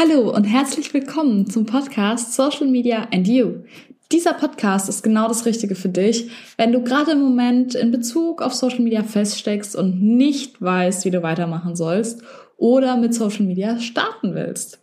Hallo 0.00 0.34
und 0.34 0.44
herzlich 0.44 0.94
willkommen 0.94 1.50
zum 1.50 1.66
Podcast 1.66 2.32
Social 2.32 2.66
Media 2.66 3.06
and 3.12 3.28
You. 3.28 3.64
Dieser 4.10 4.32
Podcast 4.32 4.88
ist 4.88 5.02
genau 5.02 5.28
das 5.28 5.44
Richtige 5.44 5.74
für 5.74 5.90
dich, 5.90 6.30
wenn 6.56 6.72
du 6.72 6.82
gerade 6.82 7.10
im 7.10 7.20
Moment 7.20 7.74
in 7.74 7.90
Bezug 7.90 8.40
auf 8.40 8.54
Social 8.54 8.80
Media 8.80 9.02
feststeckst 9.02 9.76
und 9.76 10.00
nicht 10.00 10.62
weißt, 10.62 11.04
wie 11.04 11.10
du 11.10 11.22
weitermachen 11.22 11.76
sollst 11.76 12.22
oder 12.56 12.96
mit 12.96 13.12
Social 13.12 13.44
Media 13.44 13.78
starten 13.78 14.34
willst. 14.34 14.80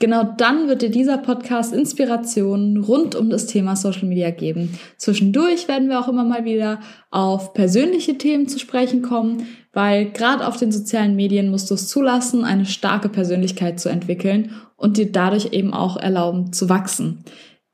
Genau 0.00 0.22
dann 0.22 0.68
wird 0.68 0.82
dir 0.82 0.90
dieser 0.90 1.18
Podcast 1.18 1.72
Inspirationen 1.72 2.84
rund 2.84 3.16
um 3.16 3.30
das 3.30 3.46
Thema 3.46 3.74
Social 3.74 4.06
Media 4.06 4.30
geben. 4.30 4.78
Zwischendurch 4.96 5.66
werden 5.66 5.88
wir 5.88 5.98
auch 5.98 6.06
immer 6.06 6.24
mal 6.24 6.44
wieder 6.44 6.78
auf 7.10 7.52
persönliche 7.52 8.16
Themen 8.16 8.46
zu 8.46 8.60
sprechen 8.60 9.02
kommen, 9.02 9.48
weil 9.72 10.10
gerade 10.12 10.46
auf 10.46 10.56
den 10.56 10.70
sozialen 10.70 11.16
Medien 11.16 11.50
musst 11.50 11.68
du 11.70 11.74
es 11.74 11.88
zulassen, 11.88 12.44
eine 12.44 12.64
starke 12.64 13.08
Persönlichkeit 13.08 13.80
zu 13.80 13.88
entwickeln 13.88 14.52
und 14.76 14.98
dir 14.98 15.10
dadurch 15.10 15.52
eben 15.52 15.74
auch 15.74 15.96
erlauben 15.96 16.52
zu 16.52 16.68
wachsen. 16.68 17.24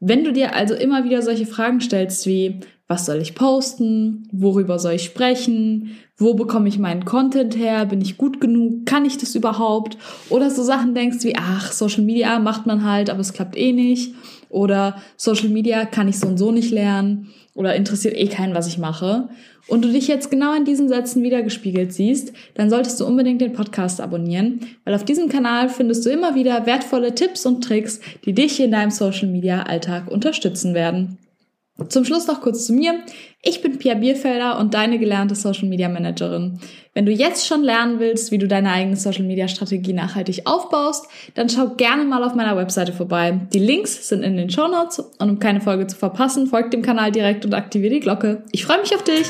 Wenn 0.00 0.24
du 0.24 0.32
dir 0.32 0.54
also 0.54 0.74
immer 0.74 1.04
wieder 1.04 1.20
solche 1.20 1.46
Fragen 1.46 1.80
stellst 1.80 2.26
wie, 2.26 2.60
was 2.86 3.06
soll 3.06 3.16
ich 3.16 3.34
posten? 3.34 4.28
Worüber 4.30 4.78
soll 4.78 4.94
ich 4.94 5.04
sprechen? 5.04 5.96
Wo 6.16 6.34
bekomme 6.34 6.68
ich 6.68 6.78
meinen 6.78 7.06
Content 7.06 7.56
her? 7.56 7.86
Bin 7.86 8.02
ich 8.02 8.18
gut 8.18 8.40
genug? 8.40 8.84
Kann 8.84 9.06
ich 9.06 9.16
das 9.16 9.34
überhaupt? 9.34 9.96
Oder 10.28 10.50
so 10.50 10.62
Sachen 10.62 10.94
denkst 10.94 11.24
wie, 11.24 11.36
ach, 11.36 11.72
Social 11.72 12.04
Media 12.04 12.38
macht 12.38 12.66
man 12.66 12.84
halt, 12.84 13.08
aber 13.08 13.20
es 13.20 13.32
klappt 13.32 13.56
eh 13.56 13.72
nicht. 13.72 14.14
Oder 14.50 14.96
Social 15.16 15.48
Media 15.48 15.86
kann 15.86 16.08
ich 16.08 16.18
so 16.18 16.28
und 16.28 16.36
so 16.36 16.52
nicht 16.52 16.70
lernen. 16.70 17.28
Oder 17.54 17.74
interessiert 17.74 18.16
eh 18.16 18.26
keinen, 18.26 18.54
was 18.54 18.66
ich 18.66 18.78
mache. 18.78 19.28
Und 19.66 19.82
du 19.82 19.90
dich 19.90 20.06
jetzt 20.06 20.30
genau 20.30 20.54
in 20.54 20.66
diesen 20.66 20.88
Sätzen 20.88 21.22
wiedergespiegelt 21.22 21.92
siehst, 21.92 22.34
dann 22.54 22.68
solltest 22.68 23.00
du 23.00 23.06
unbedingt 23.06 23.40
den 23.40 23.54
Podcast 23.54 24.00
abonnieren, 24.00 24.60
weil 24.84 24.94
auf 24.94 25.06
diesem 25.06 25.30
Kanal 25.30 25.70
findest 25.70 26.04
du 26.04 26.10
immer 26.10 26.34
wieder 26.34 26.66
wertvolle 26.66 27.14
Tipps 27.14 27.46
und 27.46 27.64
Tricks, 27.64 28.00
die 28.26 28.34
dich 28.34 28.60
in 28.60 28.72
deinem 28.72 28.90
Social 28.90 29.28
Media 29.28 29.62
Alltag 29.62 30.10
unterstützen 30.10 30.74
werden. 30.74 31.16
Zum 31.88 32.04
Schluss 32.04 32.28
noch 32.28 32.40
kurz 32.40 32.66
zu 32.66 32.72
mir. 32.72 33.00
Ich 33.42 33.60
bin 33.60 33.78
Pia 33.78 33.94
Bierfelder 33.94 34.60
und 34.60 34.74
deine 34.74 34.98
gelernte 35.00 35.34
Social 35.34 35.68
Media 35.68 35.88
Managerin. 35.88 36.60
Wenn 36.94 37.04
du 37.04 37.10
jetzt 37.10 37.48
schon 37.48 37.64
lernen 37.64 37.98
willst, 37.98 38.30
wie 38.30 38.38
du 38.38 38.46
deine 38.46 38.70
eigene 38.70 38.96
Social 38.96 39.24
Media 39.24 39.48
Strategie 39.48 39.92
nachhaltig 39.92 40.42
aufbaust, 40.44 41.08
dann 41.34 41.48
schau 41.48 41.70
gerne 41.70 42.04
mal 42.04 42.22
auf 42.22 42.36
meiner 42.36 42.56
Webseite 42.56 42.92
vorbei. 42.92 43.40
Die 43.52 43.58
Links 43.58 44.08
sind 44.08 44.22
in 44.22 44.36
den 44.36 44.50
Show 44.50 44.68
Notes 44.68 45.00
und 45.00 45.28
um 45.28 45.38
keine 45.40 45.60
Folge 45.60 45.88
zu 45.88 45.96
verpassen, 45.96 46.46
folgt 46.46 46.72
dem 46.72 46.82
Kanal 46.82 47.10
direkt 47.10 47.44
und 47.44 47.54
aktiviere 47.54 47.94
die 47.94 48.00
Glocke. 48.00 48.44
Ich 48.52 48.64
freue 48.64 48.80
mich 48.80 48.94
auf 48.94 49.02
dich! 49.02 49.26